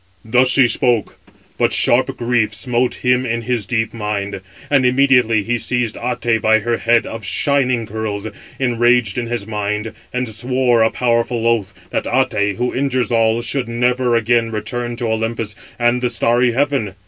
"Thus 0.25 0.49
she 0.49 0.67
spoke; 0.67 1.19
but 1.59 1.71
sharp 1.71 2.17
grief 2.17 2.55
smote 2.55 3.05
him 3.05 3.23
in 3.23 3.43
his 3.43 3.67
deep 3.67 3.93
mind; 3.93 4.41
and 4.67 4.83
immediately 4.83 5.43
he 5.43 5.59
seized 5.59 5.93
Até 5.93 6.41
by 6.41 6.57
her 6.57 6.77
head 6.77 7.05
of 7.05 7.23
shining 7.23 7.85
curls, 7.85 8.25
enraged 8.57 9.19
in 9.19 9.27
his 9.27 9.45
mind, 9.45 9.93
and 10.11 10.27
swore 10.27 10.81
a 10.81 10.89
powerful 10.89 11.45
oath, 11.45 11.75
that 11.91 12.05
Até, 12.05 12.55
who 12.55 12.73
injures 12.73 13.11
all, 13.11 13.43
should 13.43 13.69
never 13.69 14.15
again 14.15 14.49
return 14.49 14.95
to 14.95 15.05
Olympus 15.07 15.53
and 15.77 16.01
the 16.01 16.09
starry 16.09 16.53
heaven. 16.53 16.95